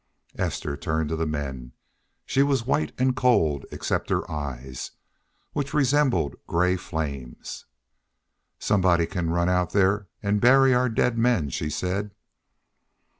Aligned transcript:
Esther 0.35 0.75
turned 0.75 1.09
to 1.09 1.15
the 1.15 1.27
men. 1.27 1.73
She 2.25 2.41
was 2.41 2.65
white 2.65 2.91
and 2.97 3.15
cold, 3.15 3.67
except 3.71 4.09
her 4.09 4.27
eyes, 4.31 4.93
which 5.53 5.75
resembled 5.75 6.37
gray 6.47 6.75
flames. 6.75 7.67
"Somebody 8.57 9.05
can 9.05 9.29
run 9.29 9.47
out 9.47 9.73
there 9.73 10.07
an' 10.23 10.39
bury 10.39 10.73
our 10.73 10.89
dead 10.89 11.19
men," 11.19 11.51
she 11.51 11.69
said. 11.69 12.15